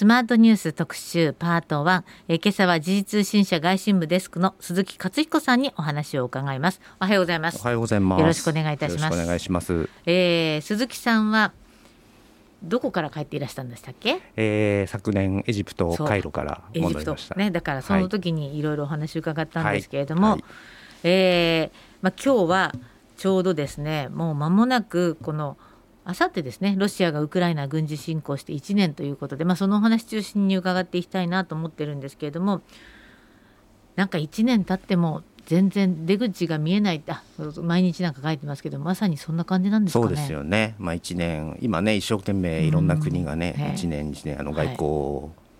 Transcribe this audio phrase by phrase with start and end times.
[0.00, 6.80] スマートニュース特集パート1、えー、今朝は時事通信社外信部デスクの鈴木克彦さんにお話を伺います。
[7.02, 7.58] おはようございます。
[7.60, 8.20] おはようございます。
[8.20, 9.22] よろしくお願いいたします。
[9.22, 9.90] お願いします。
[10.06, 11.52] えー、鈴木さんは
[12.62, 17.34] どこから帰っていらしたんでしたっけ、えー、昨年エジプトカイロから戻りました。
[17.34, 20.32] ねだからその時にいろいろお話を伺ったんですけれども、はい。
[20.32, 20.42] はい、
[21.02, 22.74] えー、まあ今日は
[23.18, 25.58] ちょうどですねもう間もなくこの
[26.04, 32.62] あさってですねロシアがウクライナ軍事侵攻して1年ということで、まあ、そのお話中心に伺っていきたいなと思ってるんですけれども
[33.96, 37.22] なんか1年経っても全然出口が見えないあ
[37.62, 40.04] 毎日なんか書いてますけどまさにそんな感じなんですかね。
[40.06, 44.78] そうですよね、まあ、1年今ね一生懸命いろんな国がね、うん、1年1年あの外交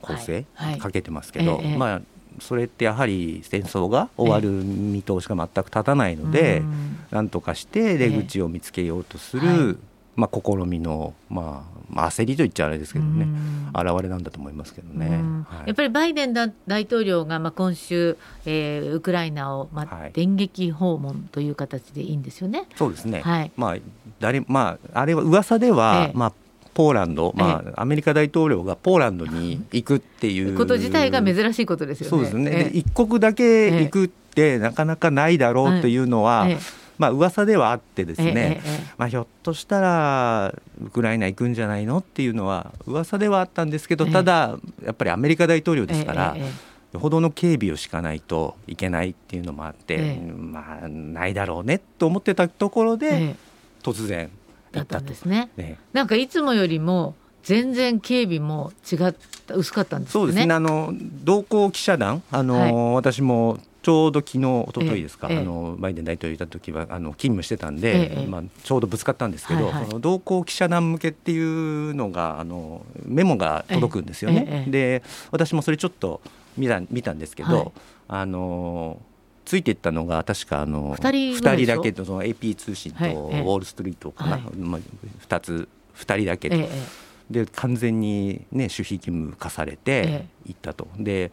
[0.01, 0.47] 構成
[0.79, 2.01] かけてますけど、はいはい、まあ
[2.39, 6.63] それってやはり戦争が終わる見通しが全く立たないので、
[7.11, 9.79] なんとかして出口を見つけようとする、
[10.21, 13.27] まあ、試みの、まあ、まあ、焦りと言っちゃあれですけどね、
[13.73, 15.09] 表れなんだと思いますけどね、
[15.49, 22.67] はい、やっぱりバイデン大統領が、まあ、今週、えー、ウクライナを、まあ、電撃訪問という形でいいんですよね。
[22.77, 23.51] そうですね、はい。
[23.57, 23.77] まあ
[24.21, 26.33] 誰まあ、あれは噂では、ええ、まあ
[26.75, 30.57] ポーランド、まあ、アメリカ大統領がポーランドに行くっていう。
[30.57, 32.11] こと自体が珍しいことですよね。
[32.11, 36.47] そうですね、一国だけ行くってなかなかないだろうというのは、
[37.01, 38.61] まあ噂ではあってですね、
[38.99, 46.37] まあ、ひょっとしたらウクライナ行くんじゃないのっていうのは噂ではあったんですけどただやっぱりアメリカ大統領ですから。
[46.93, 53.37] よほどの警備を敷かないといけないっていうのもあって、まあないだろうねと思ってたところで、
[53.81, 54.29] 突然
[54.73, 55.51] だったんですね、
[55.93, 59.15] なんかいつもよりも全然警備も違っ
[59.47, 60.53] た薄かったんです、ね、そうですね。
[60.53, 74.67] あの同行記者団あの、はい、私もちょうど昨日一昨日ですか、ええ、あのバイデン大統領いた時はあの勤務してたんで、え、まあ、ちょうどぶつかったんですけど、その同行記者団向けっていうのがあのメモが届くんですよね。
[74.69, 76.21] で私もそれちょっと
[76.57, 77.73] 見た見たんですけど、はい、
[78.09, 79.01] あの
[79.45, 84.81] ついていったのが確かあの2人だけとその AP 通信とウォール・ストリートかな、はい、まあ、
[85.27, 86.57] 2つ2人だけと。
[87.31, 90.89] で完全に、ね、守秘義務課されていったと。
[90.99, 91.31] で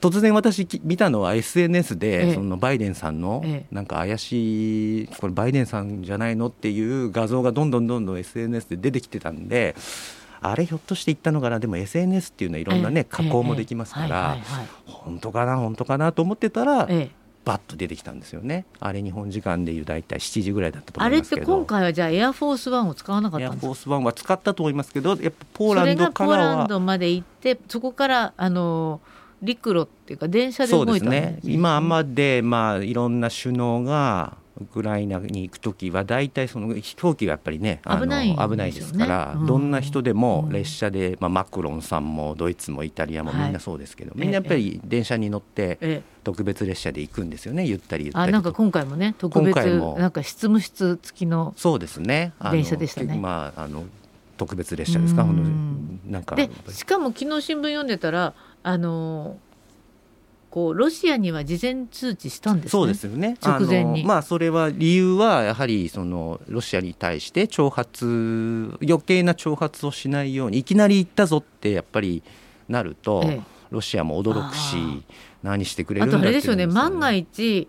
[0.00, 9.74] 突然私見たのは SNS でそのバイデンさんのなんか怪しいこれバイデンさんじゃないのっていう画像がどんどんどんどん SNS で出てきてたんで
[10.42, 11.58] あれひょっとして言ったのかな？
[11.60, 14.36] でも SNS っていうのはいろんなね加工もできますから
[14.84, 15.56] 本当かな？
[15.56, 16.12] 本当かな？
[16.12, 16.86] と思ってたら
[17.44, 18.66] バッと出てきたんですよね。
[18.78, 21.42] あれ日本時間でいう大体7時ぐらいだったと思いますけど。
[21.42, 23.66] あれって今回はじゃあエアフォースワンを使わなかったんですか？
[23.66, 47.66] エアフォースワンは使ったと思いますけどやっぱポーランドからはポーランドまで行ってそこからあのー陸路っていうか電車で動いたんです、ね、ね今までまあいろんな首脳がウクライナに行く時は大体その飛行機がやっぱりね危ない、ね、危ないですから、うん、どんな人でも列車で、まあ、マクロンさんもドイツもイタリアもみんなそうですけど、はい、みんなやっぱり電車に乗って特別列車で行くんですよね。
[47.66, 48.28] ゆったりゆったり。
[48.30, 49.54] あなんか今回もね特別
[49.98, 52.32] なんか執務室付きのそうですね。
[52.50, 53.18] 電車でしたね。
[53.18, 53.84] まああの
[54.38, 55.24] 特別列車ですか、
[56.06, 56.36] なんか。
[56.36, 58.34] でしかも昨日新聞読んでたら
[58.66, 59.38] あの
[60.50, 63.36] こうロシアには事前通知したんです、ね、そうですよね。
[63.40, 64.04] 直前に。
[64.04, 72.24] まあそれは理由はやはりそのロシアに対して挑発余計な挑発をしないようにいきなり行ったぞってやっぱり
[72.68, 73.40] なると、ええ、
[73.70, 74.76] ロシアも驚くし
[75.44, 76.66] 何してくれるんだあとあれですよね。
[76.66, 77.68] 万が一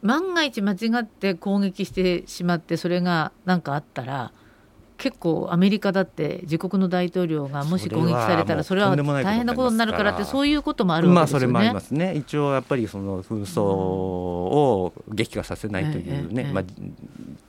[0.00, 4.32] 万が一間違って攻撃してしまってそれが何かあったら
[4.98, 11.52] 結構アメリカだって自国の大統領がもし攻撃されたらそれは大変なことになるからってそういうこともあるわけですよね。
[11.52, 12.14] まあそれもありますね。
[12.16, 16.64] 一応やっぱりその紛争を激化させないというね、まあ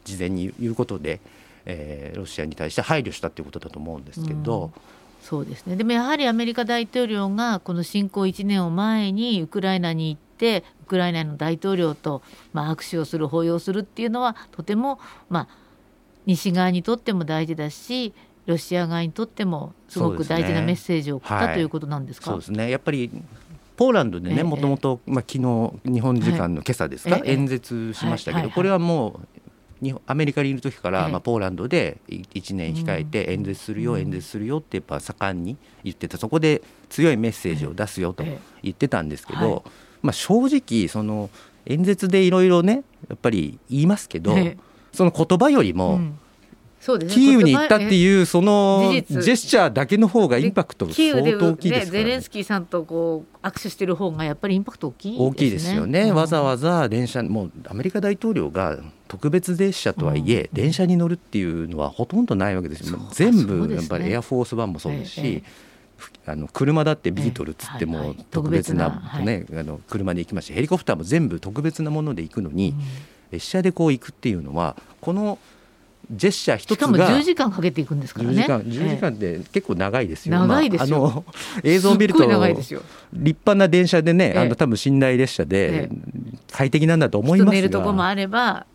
[0.03, 1.19] 事前に言うことで、
[1.65, 4.65] えー、ロシアに対して配慮したということだと思うんですけど。
[4.65, 4.97] うん
[5.27, 12.21] そうですねでもやはりアメリカ大統領がこの侵攻1年を前にウクライナに行ってウクライナの大統領と
[12.53, 15.47] まあ握手をする抱擁するっていうのはとてもまあ
[16.27, 18.13] 西側にとっても大事だし
[18.45, 22.31] ロシア側にとってもすごく大事なメッセージを送った、ね、ということなんですか？
[22.31, 22.69] そうですね。
[22.69, 23.09] やっぱり
[23.75, 25.39] ポーランドでねもともと昨日
[25.85, 29.19] 日本時間の今朝ですか、演説しましたけど、これはも
[29.81, 36.17] うアメリカにいる時から、まあ、ポーランドで1年控えて演説するよ、演説するよってやっぱ盛んに言ってた。
[36.17, 38.23] そこで強いメッセージを出すよと
[38.63, 39.63] 言ってたんですけど、
[40.01, 41.29] まあ、正直その
[41.67, 44.33] 演説でいろいろねやっぱり言いますけど、
[44.91, 46.19] その言葉よりも、うん。
[46.79, 65.43] そうですね、キーウに行ったっていうそのジェスチャーだけの方がインパクト相当大きいですから、ね、ゼレンスキーさんとこう握手してる方がやっぱりインパクト大きい、ね、大きいですよね、うん、わざわざ電車もうアメリカ大統領が特別列車とはいえ、電車に乗るっていうのはほとんどないわけですよ、全部やっぱりエアフォースワンもそうですし、
[66.25, 72.75] あの車だってビートルっつっても特別なねあの車で行きましてヘリコプターも全部特別なもので行くのに
[73.31, 75.37] 列車でこう行くっていうのはこの
[76.09, 78.41] ジェスチャー一つがしかも10時間かけていくんですからね。
[78.41, 81.25] 10時間 ,10 時間って結構長いですよ、長いですよ、まあ、あの
[81.63, 82.75] 映像を見ると立
[83.13, 85.89] 派な電車でね、あの多分寝台列車で
[86.51, 87.51] 快適なんだと思いますが。
[87.51, 88.65] 寝るとこもあれば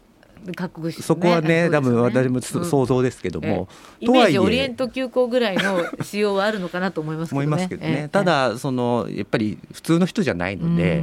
[0.55, 3.69] 覚悟して、ね、そこはね、多分私も想像ですけども、
[4.01, 7.47] イメージオリエント急行ぐらいの仕様はあるのかなと思いますけどね。
[7.47, 8.09] 思いますけどね。
[8.13, 11.03] ただそのやっぱり普通の人じゃないので、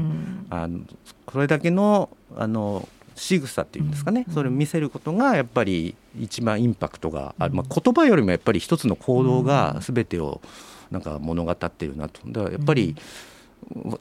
[0.52, 0.82] あの
[1.26, 2.88] これだけのあの
[3.20, 10.42] 仕草っていうんですかね、それを見せることがやっぱり一番インパクトがある、まあ、言葉よりもやっぱり一つの行動が全てを
[10.90, 12.22] なんか物語っているなと。
[12.28, 12.96] だからやっぱり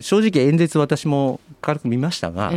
[0.01, 2.53] 正直演説私も軽く見ましたが、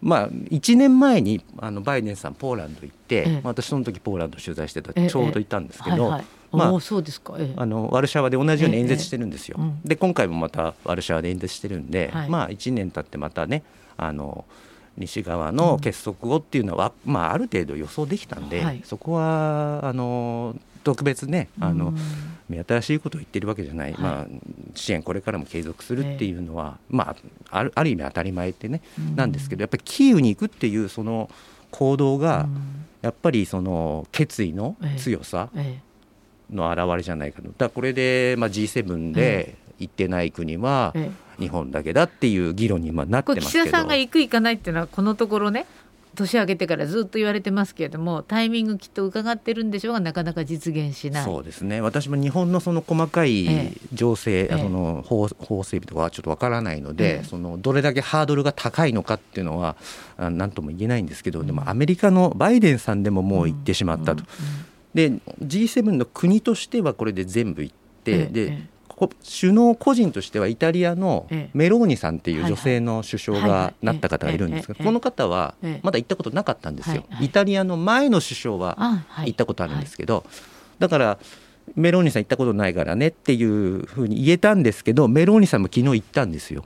[0.00, 6.10] まあ、1年前にあのバイデンさんポーランド行って、ええ、私その時ポーランド取材してたちょうどいたんですけど、
[6.52, 9.58] まあ、そうですか、あのワルシャワで同じように演説してるんですよ。
[9.84, 13.62] で今回もまたワルシャワで演説してるんで、はい、まあ1年経ってまたね
[13.96, 14.44] あの
[14.96, 21.94] 西側の結束後っていうのは、うん、まあ、ある程度予想できたんで、はい、そこはあの特別ねあの、
[22.48, 24.26] 目新しいことを言ってるわけじゃない、はい、まあ、
[24.74, 27.16] 支援これからも継続するっていうのは、ま
[27.50, 28.82] あ、あるある意味当たり前ってね、
[29.16, 31.30] なんですけどやっぱりキーウに行くっていうその
[31.70, 32.48] 行動が、
[33.02, 35.50] やっぱりその決意の強さ
[36.50, 37.48] の表れじゃないかと。
[37.56, 40.94] だこれで、まあ、G7 で行ってない国は、
[41.38, 43.64] 日本だけだっていう議論に今なってますけど。
[43.64, 45.66] 岸田さんが行く行かないっていうのはこのところね
[46.14, 51.24] 年明けてからずっと言われてますけれどもタイミングきっと伺ってるんでしょうがなかなか実現しない。
[51.24, 51.80] そうですね。
[51.80, 59.76] 私も日本のその細かい情勢、ええ、その法法整備とかはちょっとわからないので、え、そのどれだけハードルが高いのかっていうのは
[60.16, 64.24] 何とも言えないんですけど、うん、でもアメリカのバイデンさんでももう行ってしまったと。
[64.94, 65.10] で
[65.42, 67.74] G7 の国としてはこれで全部行っ
[68.04, 80.24] て、で首脳個人としてはイタリアのメローニさんっていう女性の首相がなった方がいるんですがこの方はまだ行ったことなかったんですよ、イタリアの前の首相は行ったことあるんですけど
[80.78, 81.18] だから
[81.76, 86.64] メローニさん行ったことないからねっていうふうに言えたんですけどメローニさんも昨日行ったんですよ。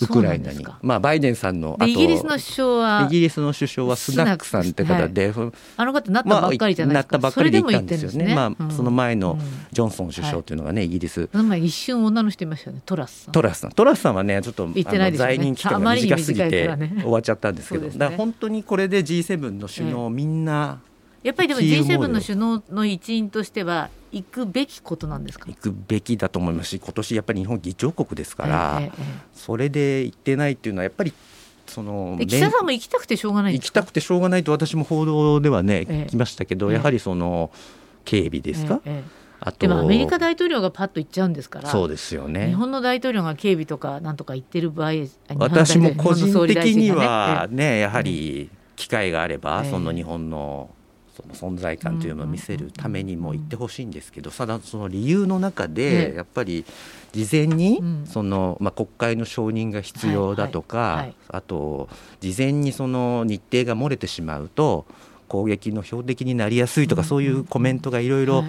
[0.00, 9.38] ウクライナに、まあ、バイデンさんのイギリスの首相はイギリスの首相はスナックさんって方で、はい、あの方なったばっかりじゃないですか、まあ、なったばっかりで行ったんですよね、ね、まあ、その前の
[9.72, 11.28] ジョンソン首相っていうのがね、イギリス。
[11.58, 12.82] 一瞬女の人いましたよね。
[12.84, 13.32] トラスさん。
[13.32, 13.70] トラスさん。
[13.72, 14.82] トラスさんはねちょっと、ね、
[15.12, 16.68] 在任期間が短すぎて
[17.00, 20.80] 終わっちゃったんですけど、ね、だから本当にこれで G7 の首脳みんな、
[21.26, 25.46] やっぱりでも G7 の首脳の一員としては行くべきことなんですか？
[25.48, 29.02] 行くべきだと思いますし今年やっぱり日本議長国ですから、ええ
[29.34, 31.12] それで行ってないっていうのはやっぱり
[31.66, 37.50] その岸田さんも行きたくてしょうがない行きたくてしょうがないと私も報道ではね、聞きましたけど、やはりその
[38.04, 38.80] 警備ですか、
[39.40, 42.46] あとでもアメリカ大統領がパッと行っちゃうんですからそうですよね。
[42.46, 44.92] 日本の大統領が警備とかなんとか言ってる場合
[45.34, 50.70] 私も個人的にはねやはり機会があれば、その日本の
[51.16, 56.64] その存在感というのを見せるためにも言ってほしいんですけどただその理由の中でやっぱり
[57.12, 61.88] 事前にその、まあ、国会の承認が必要だとか、あと
[62.20, 64.84] 事前にその日程が漏れてしまうと
[65.28, 68.26] 攻撃の標的になりやすいとか、そういうコメントがいろい。
[68.26, 68.44] ろ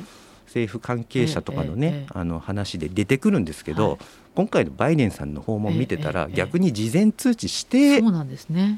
[0.47, 3.99] 政府関係者とかのね、あの話で出てくるんですけど、
[4.33, 8.01] 今回のバイデンさんの訪問見てたら、逆に事前通知して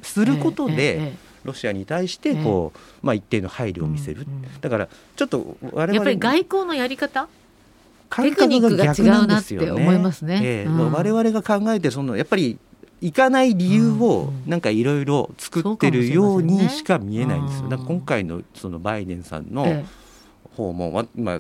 [0.01, 1.13] することで。
[1.43, 4.25] ロシアに対してこう、まあ、一定の配慮を見せる、
[4.61, 7.27] だからちょっと我々やっぱり外交のやり方？
[8.09, 10.41] テクニックが違うなって思いますね。
[10.43, 12.57] えー、我々が考えてそのやっぱり
[13.01, 17.69] 行かない理由をなんかいろいろ作ってるようにしか見えないんですよ。
[17.69, 19.83] 今回のそのバイデンさんの
[20.55, 21.39] 訪問は、まあ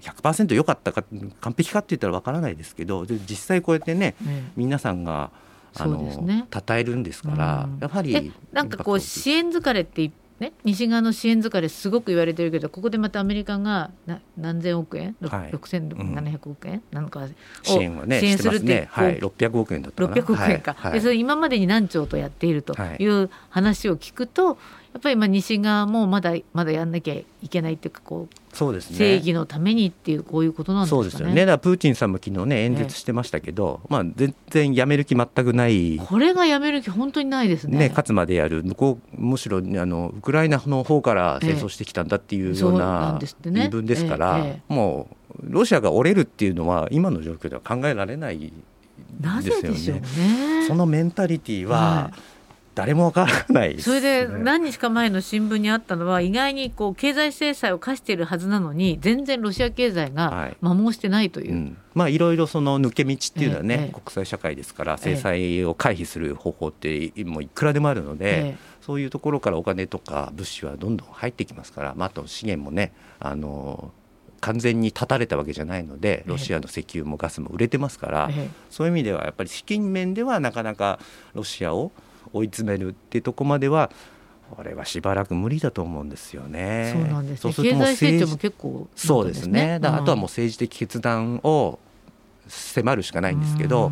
[0.00, 1.04] 100%良かったか
[1.40, 4.14] 完璧かって言ったらわからないですけど実際こうやってね、
[4.56, 5.30] 皆さんが
[5.78, 17.26] あの、ね、称えるんですから、うん、やはりなんかこう支援疲れってね、西側の支援疲れすごく言われてるけどここでまたアメリカがな何千億円、はい、6700億円、うん、なんか
[17.62, 20.16] 支援はね支援するって、ね、はい、600億円だったかな。
[20.22, 24.52] 600億円か、はい、でそれ今までに何兆とやっているという話を聞くと、や
[24.98, 31.02] っぱり今西側もまだまだやんなきゃいけないっていうかこうそうです、ね、正義のためにっていうこういうことなんですかね。
[31.02, 31.34] そうですよね。
[31.34, 35.98] だからプーチンさんも昨日ね演説してましたけど、ええ、まあ全然やめる気全くない。
[35.98, 37.78] これがやめる気本当にないですね。
[37.78, 45.08] ね勝つまでやる向こうむしろあのウクライナの方から戦争してきたんだっていうような言い分ですから、え、も
[45.38, 50.00] うロシアが折れるっていうのは今の状況では考えられないですよね。
[50.00, 52.35] ねそのメンタリティーは、はい
[52.76, 73.90] 誰もわからない、ね、それで何日か前の新聞にあったのは意外にこう経済制裁を課しているはずなのに全然ロシア経済が摩耗してないという、はいうん、まあいろいろその抜け道っていうのはね、ええ、国際社会ですから制裁を回避する方法ってもういくらでもあるので、え、そういうところからお金とか物資はどんどん入ってきますから、まあ、あと資源もねあの
[74.42, 78.30] 完全に断たれたわけじゃないのでロシアの石油もガスも売れてますから、
[78.70, 80.98] そういう意味ではやっぱり資金面ではなかなか
[81.32, 81.90] ロシアを
[82.32, 83.90] 追い詰めるっていうとこまでは
[84.54, 86.92] これはしばらく無理だと思うんですよね。
[86.94, 89.78] そうなんです、ね、経済成長も結構、ね、そうですね。
[89.80, 91.78] だあとはもう政治的決断を
[92.48, 93.90] 迫るしかないんですけど、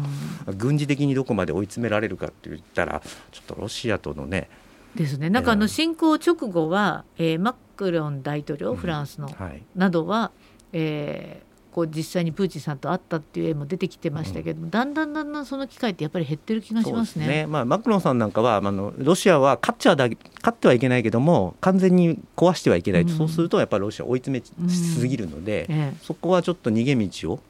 [0.56, 4.48] 軍事的にどこまで追い詰められるかって言ったらちょっとロシアとのね
[4.94, 5.28] ですね。
[5.28, 10.30] なんかあの侵攻直後は、えー、マクロン大統領フランスの、うんはい、などは、
[10.72, 17.24] えー、こう実際にプーチンさんと会ったっていう絵も出てきてましたけど、うん、だんだんだんだんその機会ってやっぱり減ってる気がしますね。
[17.24, 17.46] すね。
[17.48, 25.74] まあ、マクロンさんなんかはあのロシアは勝っちゃだ勝ってはいけないけども完全に壊してはいけない、うん、そうするとやっぱりロシア追い詰めしすぎるので、うん。
[25.74, 27.40] ええ、そこはちょっと逃げ道を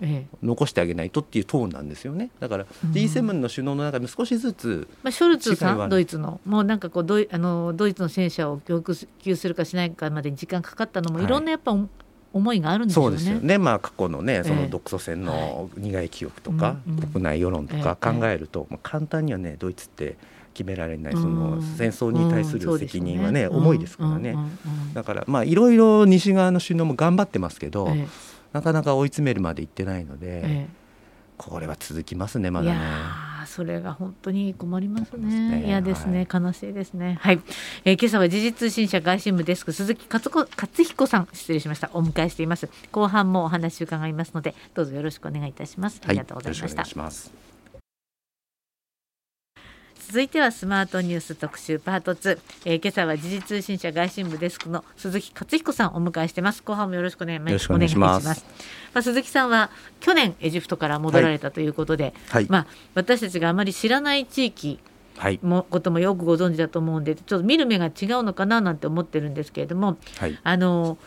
[0.42, 2.30] 残してあげないとっていうトーンなんですよね。
[2.40, 8.82] だから G7 の首脳の中で少しずつ、まあ、ショルツさんドイツのもうなんかこうドイあのドイツの戦車を供
[9.18, 11.76] 給するかしないかまでに時間かかったのも、い、ろんなやっぱ
[12.34, 13.16] 思いがあるんですよね。
[13.16, 13.58] そうですよね。
[13.58, 20.16] まあ過去のねその独ソ戦の苦い記憶とか、えー、国内世論とか考えると、えー、簡単にはねドイツって
[20.52, 24.36] 決められないその戦争に対する責任はね、重いですからね、
[24.94, 27.88] だからまあいろいろ西側の首脳も頑張ってますけど、
[28.52, 30.68] なかなか追い詰めるまでいってないので、
[31.36, 33.33] これは続きますねまだね。
[33.46, 35.64] それが本当に困りますね。
[35.66, 37.18] 嫌、ね、ですね、はい、悲しいですね。
[37.20, 37.40] はい、
[37.84, 42.68] えー、今朝は時事通信社外信部デスク鈴木勝子勝彦さん失礼しましたお迎えしています。
[42.92, 46.00] 後半もお話伺いますのでどうぞよろしくお願いいたします。
[46.06, 47.00] ありがとうございました。
[47.00, 47.53] はい
[50.06, 56.62] 続いてはスマートニュース特集パート2、えー、今朝は時事通信社外信部デスクの鈴木勝彦さんをお迎えしてます。
[56.62, 58.44] 後半もよろしくお願いします。
[58.92, 59.70] まあ、鈴木さんは
[60.00, 64.78] 去年エジプトから戻られたということで、はい、まあ、私たちがあまり知らない地域
[65.42, 67.92] も、こともよくご存知だと思うんでちょっと見る目が違う
[68.22, 70.98] のかななんて思ってるんですけれども、はい、あの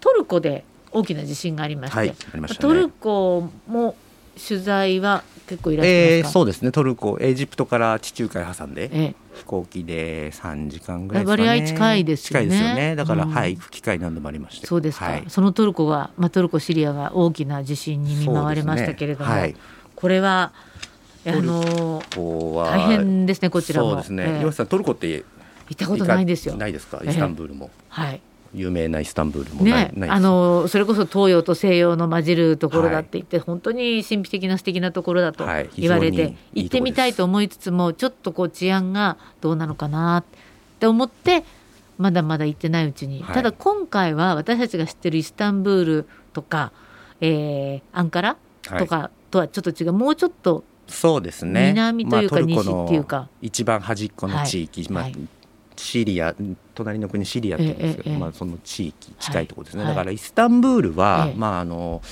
[0.00, 2.14] トルコで大きな地震がありまして、はいね、
[2.60, 3.96] トルコも
[4.36, 6.72] 取材は結構いらっしゃいますか、えー、そうですね。
[6.72, 11.48] トルコエジプトから地中海挟んで、ええ、飛行機で3時間ぐらいですかね。
[11.48, 12.46] 割合近いですよね。
[12.46, 12.96] 近いですよね。
[12.96, 14.66] だから、うん、はい行く機会何度もありまして。
[14.66, 19.56] そうですか、はい、そのトルコは、まあ、トルコシリアが大きな地震に見舞われましたけれども、ねはい、
[19.94, 20.52] これは
[21.26, 23.90] あの大変ですねこちらも。
[23.90, 25.24] そうですね、えー、さんトルコって行
[25.72, 26.56] ったことないですよ。
[26.56, 27.02] ないですか？
[27.04, 28.20] イスタンブールも、えー、はい
[28.54, 35.44] 有名なイスタンブールもね、あのそれこそ東洋と西洋の混じるところだって言って、はい、本当に神秘的な素敵なところだと
[35.76, 40.24] 言われて、はい、行ってみたいと思いつつもちょっとこう治安がどうなのかなっ
[40.78, 41.44] て思って
[41.98, 46.72] まだまだ行ってないうちに、はい、ただ今回は私たちが知ってるイスタンブールとか、
[47.20, 48.36] えー、アンカラ
[48.78, 49.92] とかとはちょっと違う。
[49.92, 51.68] もうちょっとそうですね。
[51.68, 55.04] 南というか西っていうか、一番端っこの地域、まあ、
[55.76, 56.34] シリア
[56.74, 62.02] 隣の国シリアって言うんですけど、ええ、まあ、その地域近いところですね、はい、だからイスタンブールは、え、まああの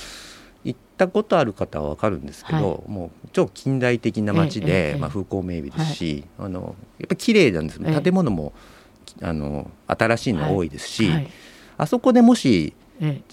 [0.63, 8.53] 行ったことある方は分かるんですけど、はい、もう超近代的な街で、まあ、風光明媚ですし、はい、あのやっぱり綺麗なんです建物も
[9.21, 11.09] あの新しいの多いですし、
[11.77, 12.73] あそこでもし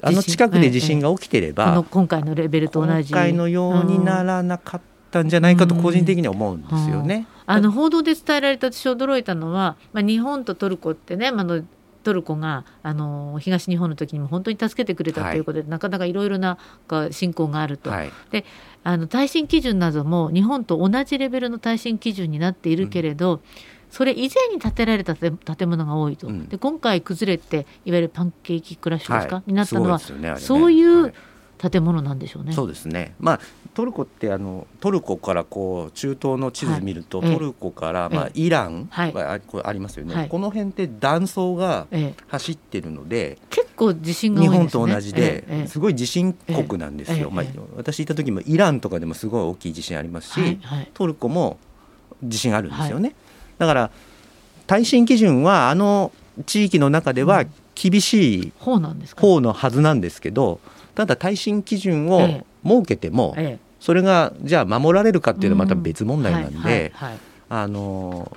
[0.03, 3.13] あの近くで地震が起きてれば、今回のレベルと同じ。
[3.13, 7.27] 今回のようにならなかったんじゃないかと個人的には思うんですよね。
[7.51, 11.65] あの報道で伝えられた私驚いたのは、まあ、日本とトルコってね、まあの
[12.03, 16.59] トルコがあの東日本の時にも本当に助けてくれたということで、はい、なかなかいろいろな
[17.11, 18.45] 信仰があると、はい、で
[18.85, 23.41] あの耐震基準なども日本と同じレベルの耐震基準になっているけれど、うん、
[23.91, 31.13] それ以前に建てられた建物が多いと、うん、で今回崩れていわゆるパンケーキクラッシュですか、はい、になったのは、ねね、そういう
[31.59, 32.55] 建物なんでしょうね。
[32.55, 33.15] そうですね。
[33.21, 33.41] まあ
[33.73, 41.87] トルコってあのトルコからこう中東の地図見ると、はい、トルコからまあイランはあ,、これありますよね、はい、この辺って断層が
[42.29, 47.31] 走ってるので、結構地震が、ね、日本と同じで、すごい地震国なんですよ。
[47.31, 47.45] まあ
[47.77, 50.59] 私いた時もイランとかでもすごい大きい地震ありますし、
[50.95, 51.59] トルコも
[52.23, 53.15] 地震あるんですよね。
[53.59, 53.91] だから
[54.67, 56.13] 耐震基準はあの
[56.47, 60.61] 地域の中では厳しい方のはずなんですけど。
[60.95, 66.93] ただ耐震基準を設けても、ええ、それがじゃあ守られるかっていうのはまた別問題なんで。
[67.53, 68.31] あの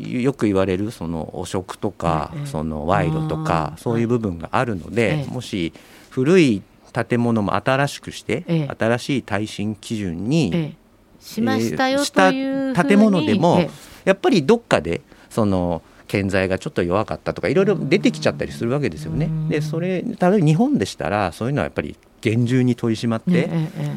[0.00, 5.74] よく言われるその汚職とか、その賄賂とかそういう部分があるので、もし
[6.08, 6.62] 古い
[7.06, 8.44] 建物も新しくして、
[8.78, 10.74] 新しい耐震基準に
[11.20, 13.68] しましたよという建物でも
[14.06, 19.30] やっぱりどっかでその建材がちょっと弱かったとかいろいろ出てきちゃったりするわけですよね。
[19.48, 23.48] でそれ例えば日本でしたらそういうのはやっぱり厳重に取り締まって、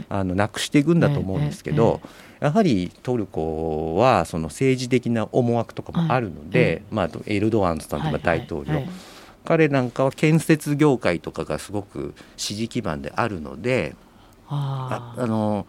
[0.10, 2.02] あのなくしていくんだと思うんですけど、
[2.40, 8.84] やはりトルコはその政治的な思惑とかもあるので、まあ、エルドアンさんとか大統領、
[9.44, 13.96] 彼なんかは建設業界とかがすごく支持基盤であるので
[14.48, 15.66] ああの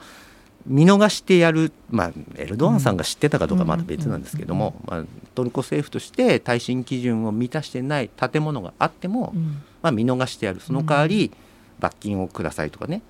[0.67, 5.05] 見逃してやる、まあ、エルドアンさんが知ってたかどうかまた別なんですけども、まあ、
[5.35, 9.33] トルコ政府として耐震基準を満たしてない建物があっても、
[9.83, 10.61] まあ、見逃してやる。
[10.61, 11.33] その代わり
[11.81, 13.03] 罰金をくださいとかね。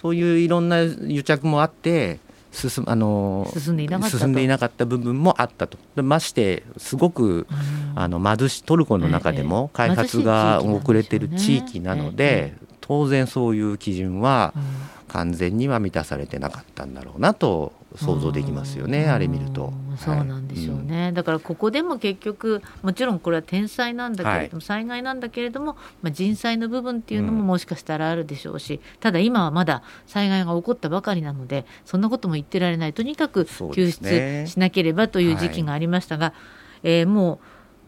[0.00, 2.20] そういういろんな癒着もあって
[2.52, 5.78] 進あの進んでいなかった進んでいなかった部分もあったと。
[6.02, 7.46] ましてすごく、
[7.94, 14.52] あの貧しトルコの中でも開発が遅れてる地域なので、当然そういう基準は
[15.12, 19.72] 完全には満たされてなかったんだろうなと想像できますよね、あれ見ると。
[19.96, 21.08] そうなんでしょうね、はい。
[21.08, 32.92] うん、だからここでも結局もちろんこれは天災なんだけれども、はい、災害なんだけれども、まあ、人災の部分っていうのももしかしたらあるでしょうし、うん、ただ今はまだ災害が起こったばかりなのでそんなことも言ってられない。
[32.92, 36.34] とにかく救出しなければという時期がありましたが、はい、
[36.84, 37.38] えー、もう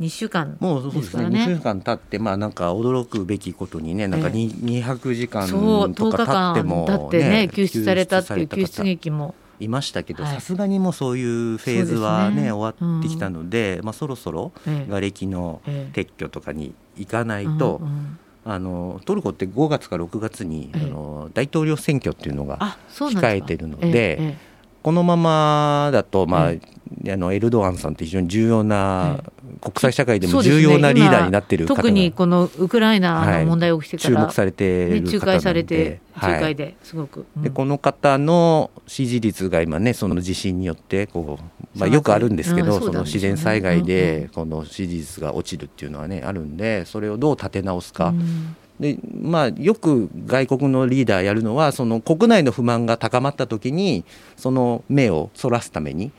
[0.01, 5.49] 2週間、もうそうですね2週間経ってまあなんか驚くべきことにねなんか200時間
[5.95, 9.35] とか経っても、ね、経ってね救出されたっていう救出劇も。
[9.61, 18.19] いましたけどさすがにもうそういうフェーズはね、ね、終わってきたので、うん、まあ、そろそろ瓦礫の撤去とかに行かないと、ええうんうん。
[18.45, 24.37] あのトルコって5月か6月に、あの大統領選挙っていうのが控えてるので、
[24.83, 29.23] このままだと、まあ、あのエルドアンさんって非常に重要な、
[29.61, 48.09] 国際社会でも重要なリーダーになってる方が、ね、特にこのウクライナの問題起きてから、はい、注目されてる仲介されて仲介ですごく、うん、でこの方の支持率が今ねその地震によってこう、まあ、よくあるんですけど、その自然災害でこの支持率が落ちるっていうのはねあるんでそれをどう立て直すか。
[48.09, 48.56] うん。
[48.80, 54.04] でまあ、よく外国のリーダーやるのはその国内の不満が高まった時に
[54.37, 56.11] その目をそらすために、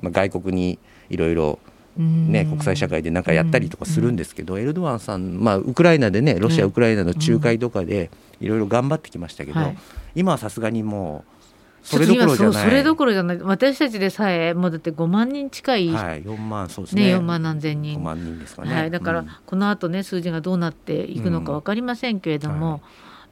[0.00, 0.78] まあ、外国に
[1.10, 1.58] いろいろ
[1.96, 9.60] ね、国際社会で何かやったりとかするんですけど、エルドアンさん、まあ、ウクライナでねロシア、ウクライナの仲介とかでいろいろ頑張ってきましたけど、
[10.14, 11.32] 今はさすがにもう
[11.82, 12.64] それどころじゃない。
[12.64, 13.38] それどころじゃない。
[13.38, 17.08] 私たちでさえもうだって5万人近い、はい、4万そうですね。
[17.08, 17.98] ね4万何千人。
[17.98, 22.80] 5万人ですかね、はい、だからこの後ね数字がどうなっていくのか分かりませんけれども、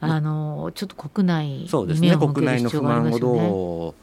[0.00, 2.16] あのちょっと国内にそうですね。
[2.16, 3.94] 国内の不満をどう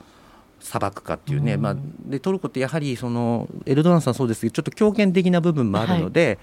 [0.59, 6.37] 裁くかっていうね、うん、まあ、でトルコってやはりそのエルドアンさんそうですけどちょっと強権的な部分もあるので、はい、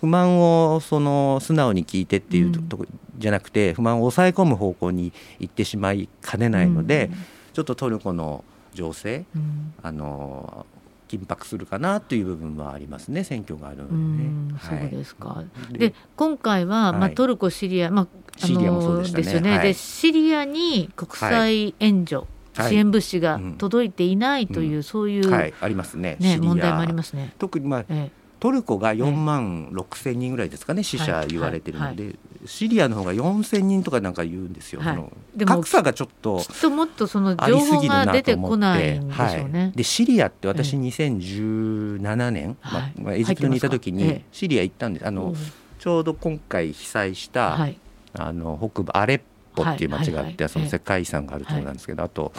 [0.00, 2.86] 不満をその素直に聞いてっていうとこ
[3.18, 7.18] じゃなくて、不満を抑え込む方向に行ってしまいかねないので、うん、
[7.52, 8.44] ちょっとトルコの
[8.74, 10.66] 情勢、うん、あの
[11.08, 14.54] 緊迫するかなという部分はありますね選挙があるので、ね。
[14.56, 15.44] はい、そうですか。
[15.70, 18.06] で今回は、まあ、トルコシリア、まあ、
[18.42, 27.34] あのシリアですよね、でシリアに国際援助、支援物資が届いていないという、そういう、はい、ありますねね問題もありますね。
[27.38, 28.22] 特に、まあ、ええ。
[28.42, 39.60] トルコが4万6千人ぐらいですかね、死者言われてるので、シリアの方が4千人とかなんか言うんですよ、はい、でも格差がちょっときっともっとその情報が出てこないんでしょうね。
[39.60, 42.56] はい、でシリアって私2017年、
[42.96, 45.06] まあ、エジプトにいた時にシリア行ったんです。
[45.06, 45.36] あの、
[45.78, 47.68] ちょうど今回被災した、
[48.14, 49.20] あの北部アレッ
[49.54, 52.32] ポっていう町があって、その世界遺産があるところなんですけど、あと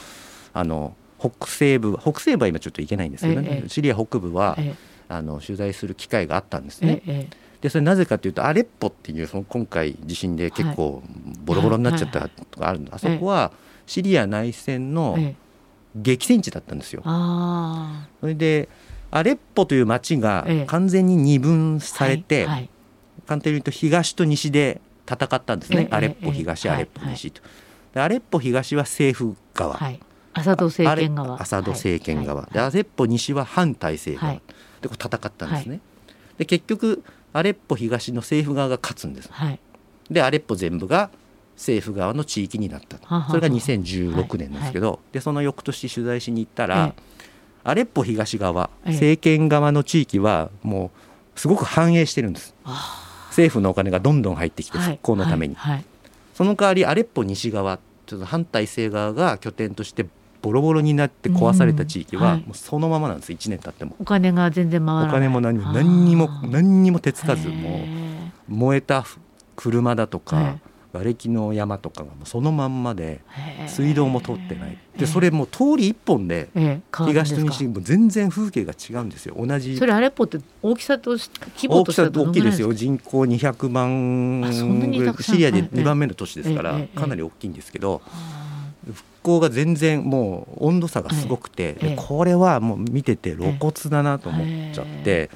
[0.54, 4.58] あの北西部北西部は今ちょっと行けないんですけどね、シリア北部は、
[5.10, 7.30] あの取材する機会があったんですね。
[7.62, 11.02] でそれなぜかというとアレッポっていうその今回地震で結構
[11.46, 13.54] ボロボロになっちゃったとかあるんで、あそこは
[13.86, 15.18] シリア内戦の
[15.96, 17.02] 激戦地だったんですよ。
[18.20, 18.68] それで
[19.12, 22.68] アレッポという町が完全に二分されて、簡
[23.28, 27.42] 単に言うと東と西で戦ったんですね、アレッポ東、アレッポ西と。
[27.94, 29.80] でアレッポ東は政府側、
[30.34, 31.42] アサド政権側。
[31.42, 34.34] アサド政権側、でアレッポ西は反体制側、
[34.82, 35.80] でこう戦ったんですね。
[36.38, 39.30] で結局アレッポ東の政府側が勝つんです。
[40.10, 41.10] でアレッポ全部が
[41.56, 43.08] 政府側の地域になったと。
[43.30, 46.96] それが2016年ですけど、でその翌年取材しに行ったら、
[47.64, 50.92] アレッポ東側政権側の地域はも
[51.36, 52.56] うすごく繁栄してるんです。
[53.34, 55.58] 政府のお金がどんどん入ってきて復興のために、
[56.36, 60.06] その代わりアレッポ西側ちょっと反体制側が拠点として
[60.42, 63.96] ボロボロになって壊された地域はもうそのままなんです、1年経っても。
[64.00, 65.10] お金が全然回らない。
[65.10, 67.80] お金も何何にも何にも手つかずも
[68.50, 69.06] う燃えた
[69.56, 70.58] 車だとか
[70.94, 73.22] 瓦礫の山とかがもうそのまんまで
[73.68, 74.78] 水道も通ってない。
[74.98, 76.50] でそれも通り一本で
[76.96, 79.36] 東と西も全然風景が違うんですよ。
[79.38, 79.76] 同じ。
[79.76, 82.72] それアレポって大きさと規模としては大きいですよ。
[82.74, 84.46] 人口200万
[85.20, 88.02] シリアで2番目の都市ですからかなり大きいんですけど
[88.86, 95.32] 復興が全然もう温度差がすごくてこれはもう見てて露骨だなと思っちゃって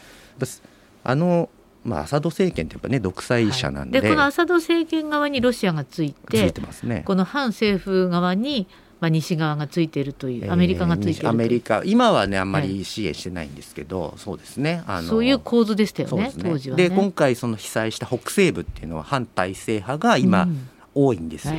[1.03, 1.49] あの
[1.87, 3.99] まあ、アサド政権というかね独裁者なんで。
[3.99, 8.67] はい、でこのアサド政権側にロシアがついててます、ね、この反政府側に、
[8.99, 11.81] まあ、西側がついているというアメリカがついている、アメリカ。
[11.85, 14.83] 今はねあんまり支援してないんですけど、はい、そうですね。
[14.85, 20.69] あのそういう構図でしたよね、ね、当時は、ね、で今回その被災した北西部っていうのは反体制派が今、うん。
[20.99, 21.53] 多いんですよ。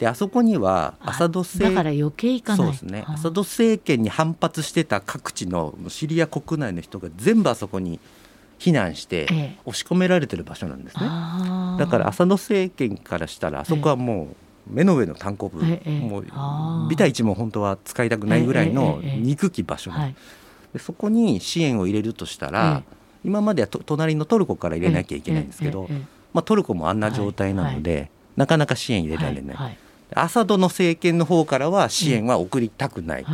[0.00, 3.04] であそこにはアサド政だから余計いかそうですね。
[3.06, 8.00] アサド政権に反発してた各地のシリア国内の人が全部あそこに
[8.58, 9.26] 避難して
[9.64, 11.02] 押し込められてる場所なんですね、
[11.78, 14.28] だからアサド政権からしたらあそこはも
[14.68, 16.24] う目の上の単行部、もう
[16.88, 19.90] ビタ一も本当は使いたくないぐらいの憎き場所
[20.72, 22.82] でそこに支援を入れるとしたら、
[23.24, 25.88] 今までは隣のトルコから入れなきゃいけないんですけど、
[26.32, 29.78] まあ、トルコもあんな状態なので、なかなか支援入れられない、
[30.14, 33.24] アサドの政権の方からは支援は送りたくない、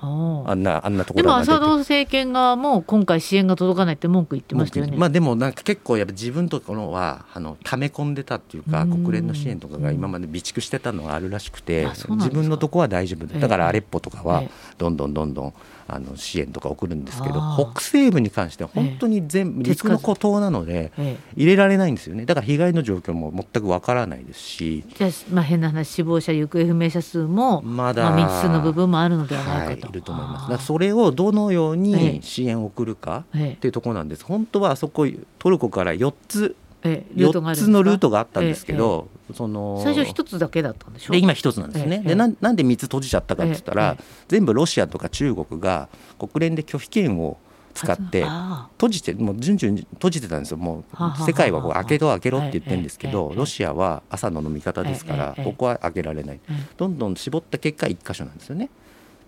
[0.00, 4.96] あんなあんなところでもアサド政権側も今回支援が届かないって文句言ってましたよね。
[4.96, 13.48] まあでもなんか結構やっぱ自分とこのはあの溜め込んでたっていうか国連の支援とかが今まで備蓄してたのがあるらしくて自分のとこは大丈夫だ。
[13.48, 14.44] からアレッポとかは
[14.76, 15.54] どんどんどんどん
[15.90, 17.40] あの支援とか送るんですけど
[17.72, 20.92] 北西部に関しては本当に全部陸の孤島なので
[21.34, 22.26] 入れられないんですよね。
[22.26, 24.84] だから被害の状況も全くわからないですし。
[24.96, 30.50] じゃあまあ変な話死亡者行方不明者数もまだ、まあ、未知数の部分もあるのではないかと、はい、いると思います。
[30.50, 34.24] だそれをどのように支援を送るかっていうところなんです。
[34.24, 35.06] 本当はあそこ
[35.38, 41.12] トルコから4つ4つのルートがあったんですけど、その最初一つだけだったんでしょ？
[41.12, 43.96] で今一つなんですね、でなんなんで3つ閉じちゃったかって言ったら、
[44.28, 45.88] 全部ロシアとか中国が
[46.18, 47.36] 国連で拒否権を
[47.74, 50.56] 使って閉じてもう順々閉じてたんですよ。
[50.56, 56.40] もう世界はこう開けろ開けろって言ってるんですけどロシアは朝野の味方ですからここは開けられない。
[56.76, 58.70] どんどん絞った結果1箇所なんですよね。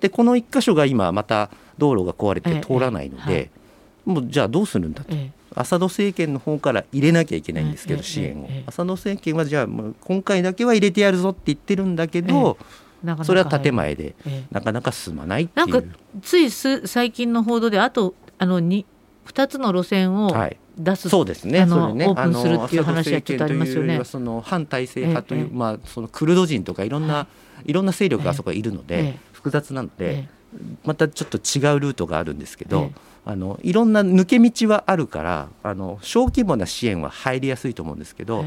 [0.00, 3.50] でこの1箇所が今また道路が壊れて通らないので
[4.04, 5.14] もうじゃあどうするんだと。
[5.54, 12.56] アサド政権の方から入れなきゃいけないんですけど、支援を、アサド政権はじゃあもう今回だけは入れてやるぞって言ってるんだけど、
[13.24, 14.14] それは建前で、
[14.50, 15.66] なかなか進まないっていう。
[15.68, 15.88] なんか
[16.22, 18.84] ついす最近の報道であとあの 2,
[19.26, 20.28] 2つの路線を
[20.76, 22.06] 出す、はい、そうですねあのね。
[22.06, 24.00] オープンするっていう話はちょっとありますよね。
[24.04, 27.26] その反体制派という、まあ、そのクルド人とかいろんな、は
[27.64, 30.28] い、いろんな勢力がそこにいるので、複雑なので、
[30.84, 32.90] またちょっと違うルートがあるんですけど。
[33.26, 38.44] あのいろんな抜け道はあるからあの小規模な支援は入りやすいと思うんですけど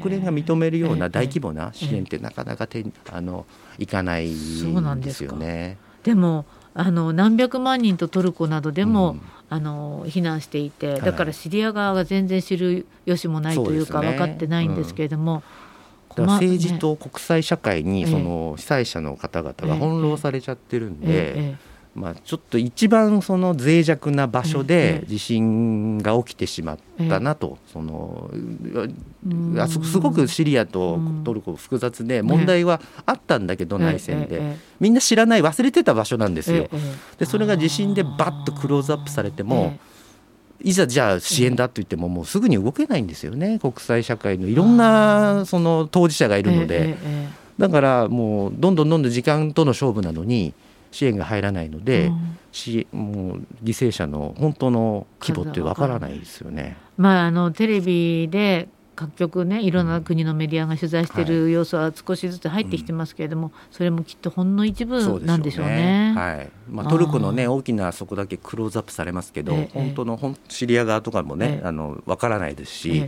[0.00, 3.46] 国連が認めるような大規模な支援ってなかなか手あの
[3.78, 5.76] いかないんですよね。
[6.04, 15.42] でもあの何百万人とトルコなどでも、うん、あの避難していてだからシリア側が全然知る由もないというか分かってないんですけれども。
[16.14, 21.10] 政治と国際社会にその被災者の方々が翻弄されちゃってるんで、え。
[21.10, 26.78] ええまあ、ちょっと一番その脆弱な場所で地震が起きてしまっ
[27.08, 28.30] たなと、その
[29.84, 34.56] すごくシリアとトルコ複雑で問題はあったんだけど内戦で。
[34.80, 36.68] みんな知らない忘れてた場所なんですよ。
[37.18, 39.76] でそれが地震でバッとクローズアップされても
[40.62, 43.58] いざじゃあ支援だと言ってももうすぐに動けないんですよね。
[43.58, 46.96] 国際社会のいろんなその当事者がいるので。
[47.58, 50.54] だからもうどんどんどんどん時間との勝負なのに。
[50.92, 56.76] 支援が入らないので、うん、もう犠牲者の本当の規模ってわからないですよね。
[56.96, 66.12] まあ、あのテレビで各局ねいろんな国のメディアが取材している様子は少しずつ入ってきてますけれども、はい、それもきっとほんの一部なんでしょうね。
[66.14, 66.50] うねはい。
[66.70, 73.06] まあ、トルコのね大きなそこだけクローズアップされますけど、ええ、本当の本シリア側とかもね、え、あの分からないですし、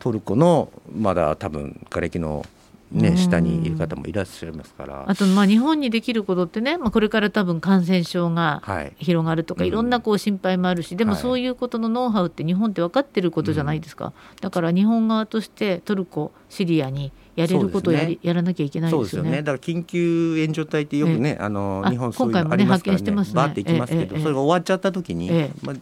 [0.00, 2.44] トルコのまだ多分瓦礫の
[2.92, 5.04] ね、下にいる方もいらっしゃいますから。
[5.06, 8.62] あとまあ日本にできることってね、まあ、これから多分感染症が
[8.98, 19.30] 広がるとか、はい、いろんなこう心配もあるし、うん、でもそういうことのノウハウって日本って分かってることじゃないですか、だから日本側としてトルコシリアにやれることをやり、ね、やらなきゃいけないですよね。
[19.30, 19.42] よね。
[19.42, 23.16] だから緊急援助隊ってよくね、あの日本そういうのありますからね、ねね。
[23.34, 25.76] バーっていきますけど、それが終わっちゃった時に、まあ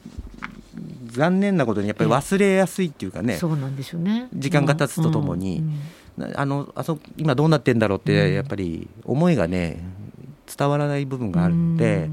[1.07, 4.27] 残念なことにやっぱり忘れやすいっていうかね、そうなんですよね。
[4.35, 5.79] 時間が経つとともに、うん
[6.35, 9.83] あのあそ今どうなってんだろうってやっぱり思いがね
[10.57, 12.11] 伝わらない部分があるので。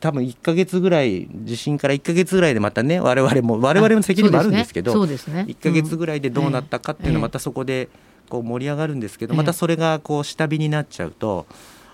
[0.00, 7.90] 多分1か月ぐらい地震から1か月ぐらいでまたね我々も我々の責任もあるんですけどそうですね、1か月ぐらいでどうなったかっていうのをまたそこで
[8.30, 11.46] こう盛り上がるんですけどまたそれがこう下火になっちゃうと。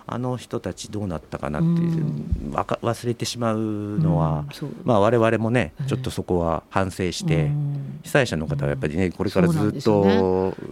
[0.07, 2.05] あの人たちどうなったかなっていう、
[2.53, 7.51] 忘れてしまうのは、うん、まあ、我々もねちょっとそこは反省して、
[8.03, 10.17] 被災者の方はやっぱりねこれからずっと、ね、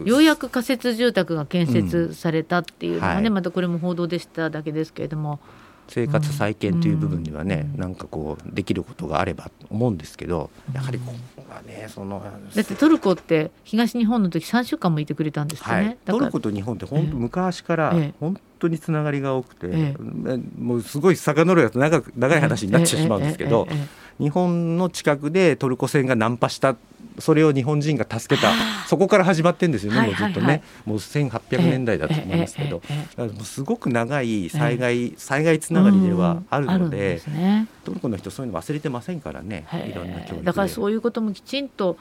[0.05, 5.41] ようやく仮設住宅が建設されたっていうのはね、はい、またこれも報道でしただけですけれども。
[5.89, 12.23] 生活再建という部分にはね、うん、なんかこうできることがあればと思うんですけどやはりここがねその
[12.55, 23.67] だってトルコって東日本の時3週間もいてくれたんですよね、はい、トルコと日本って本当昔から本当につながりが多くて、ええ、もうすごい遡るやつ長長い話になってしまうんですけど、
[24.19, 26.77] 日本の近くでトルコ船が難破した
[27.19, 28.53] それを日本人が助けた。
[28.87, 32.83] そこから始まってんですよね、もうずっとね、もう1800年代だと思いますけど、
[33.43, 37.21] すごく長い災害、災害つながりではあるので、
[37.85, 41.97] トルコの人そういうの忘れてませんからね、いろんな教育だからそういうこともきちんと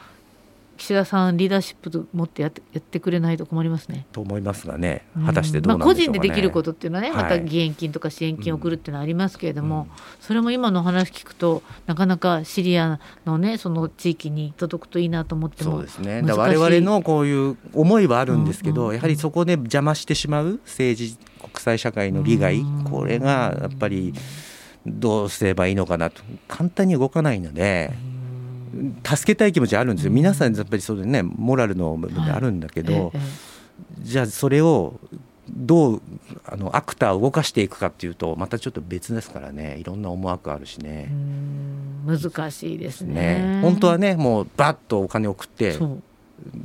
[0.81, 4.07] 岸田さんリーダーシップと持ってやってやってくれないと困りますね。
[4.11, 5.05] と思いますがね。
[5.27, 16.23] 果たしてどうなんでしょうか、ね、まあ、個人でできることっていうのはね、また義援金とか支援金を送るっていうのはありますけれども、うん、それも今の話聞くとなかなかシリアのねその地域に届くといいなと思ってもそうですね。
[16.23, 24.15] だ我々のこういう思いはあるんですけど、うんうん、やはりそこで邪魔してしまう政治国際社会の利害、これがやっぱり
[24.87, 26.23] どうすればいいのかなと。
[26.47, 27.93] 簡単に動かないので。
[29.03, 33.11] 助けたい気持ちあるんですよ、皆さんやっぱりそうでねモラルの部分であるんだけど、はい
[33.99, 34.99] じゃあそれを
[35.49, 36.01] どう
[36.45, 39.77] あのアクターを動かしていくかっていうとまたちょっと別ですからね。
[39.79, 41.11] いろんな思惑あるしね。
[42.05, 45.77] 難しいですね、ね、本当はねもうバッとお金を送って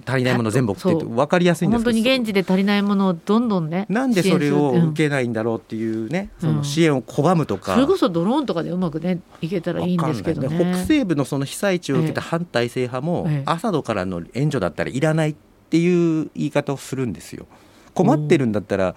[0.07, 1.93] 足りないもの全部送って分かりやすいんですけど。
[1.93, 15.35] 本当に現地で足りないものをどんどんねなんでそれを受けないんだろうっていうね、うん、その支援を拒むとか、それこそドローンとかでうまくねいけたらいいんですけど、ね、北西部のその被災地を受けた反体制派も、ええ、アサドからの援助だったらいらないっ
[15.71, 17.47] ていう言い方をするんですよ。
[17.95, 18.95] 困ってるんだったら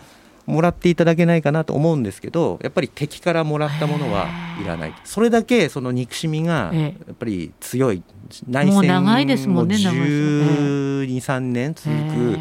[0.49, 4.27] もらっていただけないかなと思うんですけどやっぱり敵からもらったものは
[4.61, 4.93] いらない。
[5.05, 8.03] それだけその憎しみがやっぱり強い。
[8.47, 12.37] 内戦も長いですもんね1 2 3年続く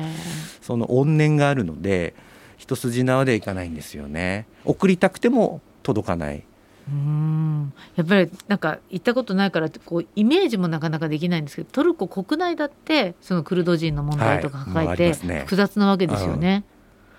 [0.61, 2.14] その怨念があるので
[2.59, 4.47] 一筋縄ではいかないんですよね。
[4.64, 6.42] 送りたくても届かない。
[6.88, 7.73] うん。
[7.97, 16.49] やっぱりなんか行ったことないからこうイメージもなかなかできないんですけどトルコ国内だってそのクルド人の問題とか抱えて複雑なわけですよね。
[16.49, 16.64] はい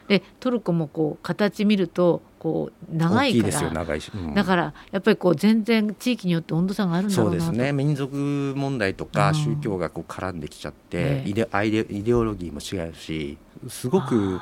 [0.09, 7.73] でトルコもこう形見るとこう長いからうん、だからやっぱりこう全然地域によって温度差があるんだろうなそうですね。
[7.73, 11.47] 民族問題とか宗教がこう絡んできちゃって、うん、イデ
[11.89, 14.39] イデオロギーも違うしすごく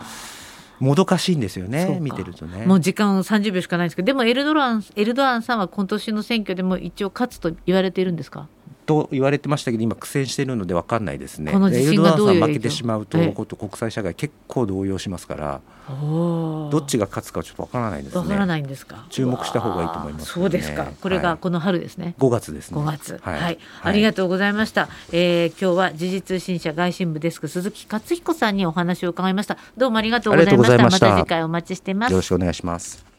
[0.80, 2.65] もどかしいんですよね見てるとね。
[2.65, 8.47] もう時間30秒しかないんですけどでもエルドランエルドアンさんは今年の選挙でも一応勝つと言われているんですか？
[8.88, 11.52] と言われてましたけど今苦戦しているので分かんないですね。
[11.52, 18.21] この地震がどういう負けてしまうと、こと国際社会結構動揺しますからどっちが勝つかちょっと分からないですね。
[18.21, 19.06] 分からないんですか？
[19.10, 20.88] 注目した方がいいと思います、ね、そうですか。
[21.02, 22.80] これがこの春ですね、はい、5月ですね。
[22.80, 29.58] 5月、はい、はい、ありがとうございました、えー、今日は時事通信社外信部デスク鈴木克彦さんにお話を伺いました。
[29.76, 31.10] どうもありがとうございました。
[31.10, 32.12] また次回お待ちしてます。
[32.12, 33.16] よろしくお願いします